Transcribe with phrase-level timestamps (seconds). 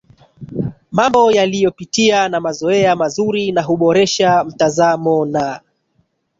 [0.91, 5.61] mambo waliyopitia na mazoea mazuri na huboresha mtazamo na